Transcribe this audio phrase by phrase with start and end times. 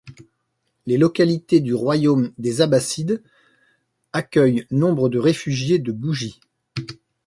[0.87, 3.21] Les localités du royaume des Abbasides
[4.13, 6.39] accueillent nombre de réfugiés de Bougie.